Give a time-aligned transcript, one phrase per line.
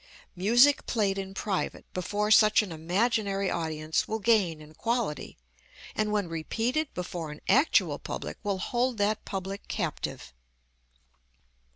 [0.35, 5.37] Music played in private before such an imaginary audience will gain in quality,
[5.95, 10.33] and when repeated before an actual public will hold that public captive.